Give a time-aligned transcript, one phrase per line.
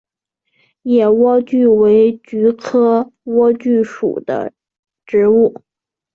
[0.83, 4.51] 野莴苣为菊科莴苣属的
[5.05, 5.61] 植物。